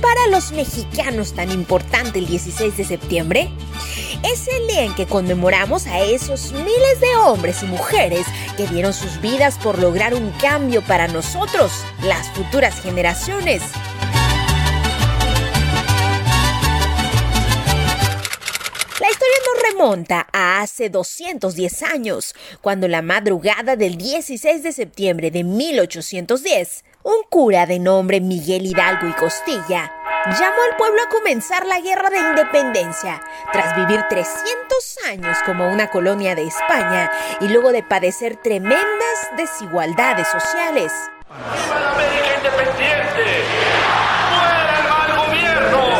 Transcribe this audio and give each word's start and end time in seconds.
para 0.00 0.26
los 0.30 0.52
mexicanos 0.52 1.32
tan 1.32 1.50
importante 1.50 2.18
el 2.18 2.26
16 2.26 2.76
de 2.76 2.84
septiembre? 2.84 3.50
Es 4.22 4.46
el 4.46 4.68
día 4.68 4.84
en 4.84 4.94
que 4.94 5.06
conmemoramos 5.06 5.86
a 5.86 6.00
esos 6.00 6.52
miles 6.52 7.00
de 7.00 7.16
hombres 7.16 7.62
y 7.62 7.66
mujeres 7.66 8.26
que 8.56 8.66
dieron 8.66 8.92
sus 8.92 9.20
vidas 9.20 9.58
por 9.58 9.78
lograr 9.78 10.14
un 10.14 10.30
cambio 10.32 10.82
para 10.82 11.08
nosotros, 11.08 11.72
las 12.02 12.28
futuras 12.30 12.80
generaciones. 12.80 13.62
Remonta 19.82 20.28
a 20.32 20.60
hace 20.60 20.90
210 20.90 21.82
años, 21.82 22.36
cuando 22.60 22.86
la 22.86 23.02
madrugada 23.02 23.74
del 23.74 23.96
16 23.96 24.62
de 24.62 24.70
septiembre 24.70 25.32
de 25.32 25.42
1810, 25.42 26.84
un 27.02 27.24
cura 27.28 27.66
de 27.66 27.80
nombre 27.80 28.20
Miguel 28.20 28.64
Hidalgo 28.64 29.08
y 29.08 29.12
Costilla 29.12 29.92
llamó 30.38 30.62
al 30.70 30.76
pueblo 30.76 31.02
a 31.02 31.08
comenzar 31.08 31.66
la 31.66 31.80
guerra 31.80 32.10
de 32.10 32.18
independencia, 32.18 33.20
tras 33.52 33.74
vivir 33.74 34.04
300 34.08 34.98
años 35.10 35.36
como 35.44 35.68
una 35.68 35.90
colonia 35.90 36.36
de 36.36 36.44
España 36.44 37.10
y 37.40 37.48
luego 37.48 37.72
de 37.72 37.82
padecer 37.82 38.36
tremendas 38.36 39.30
desigualdades 39.36 40.28
sociales. 40.28 40.92
¡Viva 41.28 41.80
la 41.80 42.36
independiente! 42.36 43.44
¡Fuera 44.30 44.78
el 44.78 44.88
mal 44.88 45.26
gobierno! 45.26 45.91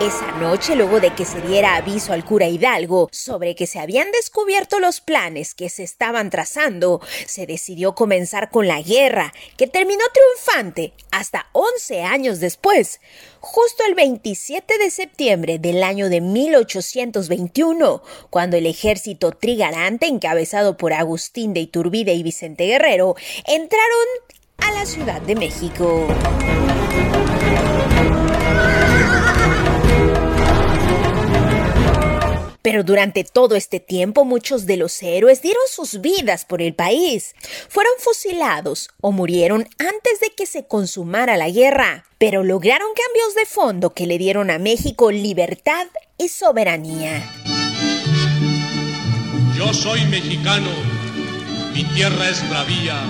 Esa 0.00 0.32
noche, 0.38 0.76
luego 0.76 0.98
de 0.98 1.14
que 1.14 1.26
se 1.26 1.42
diera 1.42 1.76
aviso 1.76 2.14
al 2.14 2.24
cura 2.24 2.48
Hidalgo 2.48 3.10
sobre 3.12 3.54
que 3.54 3.66
se 3.66 3.78
habían 3.78 4.10
descubierto 4.12 4.80
los 4.80 5.02
planes 5.02 5.54
que 5.54 5.68
se 5.68 5.82
estaban 5.82 6.30
trazando, 6.30 7.02
se 7.26 7.46
decidió 7.46 7.94
comenzar 7.94 8.50
con 8.50 8.66
la 8.66 8.80
guerra, 8.80 9.34
que 9.58 9.66
terminó 9.66 10.02
triunfante 10.14 10.94
hasta 11.10 11.50
11 11.52 12.02
años 12.02 12.40
después, 12.40 12.98
justo 13.40 13.84
el 13.86 13.94
27 13.94 14.78
de 14.78 14.90
septiembre 14.90 15.58
del 15.58 15.82
año 15.82 16.08
de 16.08 16.22
1821, 16.22 18.02
cuando 18.30 18.56
el 18.56 18.64
ejército 18.64 19.32
trigarante, 19.32 20.06
encabezado 20.06 20.78
por 20.78 20.94
Agustín 20.94 21.52
de 21.52 21.60
Iturbide 21.60 22.14
y 22.14 22.22
Vicente 22.22 22.64
Guerrero, 22.64 23.16
entraron 23.46 24.06
a 24.56 24.72
la 24.72 24.86
Ciudad 24.86 25.20
de 25.20 25.34
México. 25.34 26.06
Pero 32.70 32.84
durante 32.84 33.24
todo 33.24 33.56
este 33.56 33.80
tiempo 33.80 34.24
muchos 34.24 34.64
de 34.64 34.76
los 34.76 35.02
héroes 35.02 35.42
dieron 35.42 35.64
sus 35.68 36.00
vidas 36.00 36.44
por 36.44 36.62
el 36.62 36.72
país. 36.72 37.34
Fueron 37.68 37.92
fusilados 37.98 38.90
o 39.00 39.10
murieron 39.10 39.68
antes 39.78 40.20
de 40.20 40.30
que 40.36 40.46
se 40.46 40.68
consumara 40.68 41.36
la 41.36 41.50
guerra, 41.50 42.04
pero 42.18 42.44
lograron 42.44 42.86
cambios 42.94 43.34
de 43.34 43.44
fondo 43.44 43.92
que 43.92 44.06
le 44.06 44.18
dieron 44.18 44.52
a 44.52 44.60
México 44.60 45.10
libertad 45.10 45.88
y 46.16 46.28
soberanía. 46.28 47.28
Yo 49.56 49.74
soy 49.74 50.04
mexicano, 50.04 50.70
mi 51.74 51.82
tierra 51.82 52.28
es 52.28 52.48
bravía. 52.48 53.02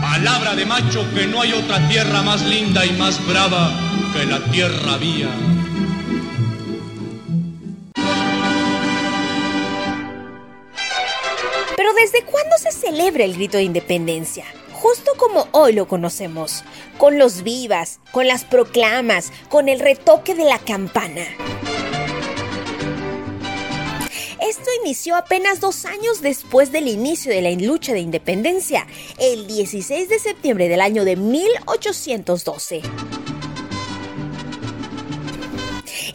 Palabra 0.00 0.54
de 0.54 0.66
macho 0.66 1.04
que 1.16 1.26
no 1.26 1.40
hay 1.40 1.52
otra 1.52 1.88
tierra 1.88 2.22
más 2.22 2.44
linda 2.44 2.86
y 2.86 2.92
más 2.92 3.18
brava 3.26 3.72
que 4.12 4.24
la 4.24 4.38
tierra 4.52 4.98
mía. 4.98 5.53
¿Desde 12.14 12.26
cuándo 12.26 12.56
se 12.58 12.70
celebra 12.70 13.24
el 13.24 13.34
grito 13.34 13.56
de 13.56 13.64
independencia? 13.64 14.44
Justo 14.72 15.12
como 15.16 15.48
hoy 15.50 15.72
lo 15.72 15.88
conocemos, 15.88 16.62
con 16.96 17.18
los 17.18 17.42
vivas, 17.42 17.98
con 18.12 18.28
las 18.28 18.44
proclamas, 18.44 19.32
con 19.48 19.68
el 19.68 19.80
retoque 19.80 20.34
de 20.34 20.44
la 20.44 20.58
campana. 20.58 21.24
Esto 24.40 24.70
inició 24.84 25.16
apenas 25.16 25.60
dos 25.60 25.86
años 25.86 26.20
después 26.20 26.70
del 26.70 26.86
inicio 26.86 27.32
de 27.32 27.42
la 27.42 27.50
lucha 27.50 27.92
de 27.92 28.00
independencia, 28.00 28.86
el 29.18 29.46
16 29.46 30.08
de 30.08 30.18
septiembre 30.18 30.68
del 30.68 30.82
año 30.82 31.04
de 31.04 31.16
1812. 31.16 32.82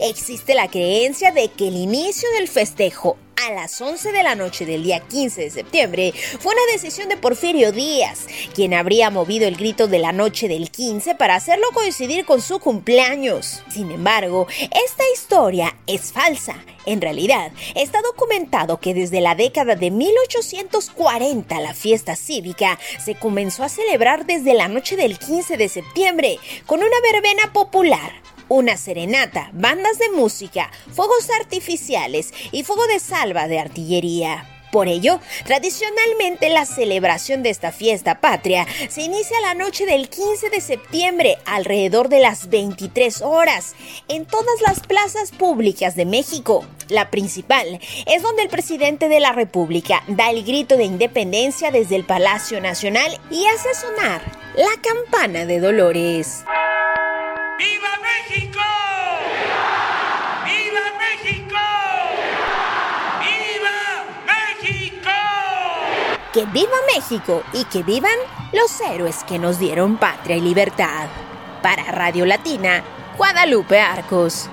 Existe 0.02 0.54
la 0.54 0.68
creencia 0.68 1.30
de 1.30 1.48
que 1.48 1.68
el 1.68 1.76
inicio 1.76 2.26
del 2.38 2.48
festejo 2.48 3.18
a 3.36 3.52
las 3.52 3.78
11 3.78 4.12
de 4.12 4.22
la 4.22 4.34
noche 4.34 4.64
del 4.64 4.82
día 4.82 5.00
15 5.00 5.42
de 5.42 5.50
septiembre 5.50 6.14
fue 6.40 6.54
una 6.54 6.72
decisión 6.72 7.10
de 7.10 7.18
Porfirio 7.18 7.70
Díaz, 7.70 8.26
quien 8.54 8.72
habría 8.72 9.10
movido 9.10 9.46
el 9.46 9.56
grito 9.56 9.88
de 9.88 9.98
la 9.98 10.12
noche 10.12 10.48
del 10.48 10.70
15 10.70 11.16
para 11.16 11.34
hacerlo 11.34 11.66
coincidir 11.74 12.24
con 12.24 12.40
su 12.40 12.60
cumpleaños. 12.60 13.62
Sin 13.70 13.90
embargo, 13.90 14.46
esta 14.58 15.04
historia 15.12 15.76
es 15.86 16.12
falsa. 16.12 16.56
En 16.86 17.02
realidad, 17.02 17.52
está 17.74 18.00
documentado 18.00 18.80
que 18.80 18.94
desde 18.94 19.20
la 19.20 19.34
década 19.34 19.76
de 19.76 19.90
1840 19.90 21.60
la 21.60 21.74
fiesta 21.74 22.16
cívica 22.16 22.78
se 23.04 23.16
comenzó 23.16 23.64
a 23.64 23.68
celebrar 23.68 24.24
desde 24.24 24.54
la 24.54 24.68
noche 24.68 24.96
del 24.96 25.18
15 25.18 25.58
de 25.58 25.68
septiembre 25.68 26.38
con 26.64 26.78
una 26.78 27.00
verbena 27.02 27.52
popular 27.52 28.12
una 28.50 28.76
serenata, 28.76 29.48
bandas 29.52 29.98
de 29.98 30.10
música, 30.10 30.70
fuegos 30.92 31.30
artificiales 31.40 32.34
y 32.50 32.64
fuego 32.64 32.84
de 32.88 32.98
salva 32.98 33.46
de 33.46 33.60
artillería. 33.60 34.44
Por 34.72 34.86
ello, 34.86 35.20
tradicionalmente 35.44 36.48
la 36.48 36.64
celebración 36.64 37.42
de 37.42 37.50
esta 37.50 37.72
fiesta 37.72 38.20
patria 38.20 38.66
se 38.88 39.02
inicia 39.02 39.40
la 39.40 39.54
noche 39.54 39.86
del 39.86 40.08
15 40.08 40.50
de 40.50 40.60
septiembre 40.60 41.38
alrededor 41.44 42.08
de 42.08 42.20
las 42.20 42.50
23 42.50 43.22
horas 43.22 43.74
en 44.08 44.26
todas 44.26 44.60
las 44.66 44.80
plazas 44.80 45.32
públicas 45.32 45.96
de 45.96 46.06
México. 46.06 46.64
La 46.88 47.10
principal 47.10 47.80
es 48.06 48.22
donde 48.22 48.42
el 48.42 48.48
presidente 48.48 49.08
de 49.08 49.20
la 49.20 49.32
República 49.32 50.02
da 50.08 50.30
el 50.30 50.44
grito 50.44 50.76
de 50.76 50.84
independencia 50.84 51.70
desde 51.70 51.96
el 51.96 52.04
Palacio 52.04 52.60
Nacional 52.60 53.18
y 53.30 53.46
hace 53.46 53.74
sonar 53.74 54.22
la 54.56 54.80
campana 54.82 55.46
de 55.46 55.60
Dolores. 55.60 56.44
Que 66.32 66.46
viva 66.46 66.70
México 66.94 67.42
y 67.52 67.64
que 67.64 67.82
vivan 67.82 68.16
los 68.52 68.80
héroes 68.80 69.24
que 69.24 69.40
nos 69.40 69.58
dieron 69.58 69.96
patria 69.96 70.36
y 70.36 70.40
libertad. 70.40 71.08
Para 71.60 71.82
Radio 71.90 72.24
Latina, 72.24 72.84
Guadalupe 73.16 73.80
Arcos. 73.80 74.48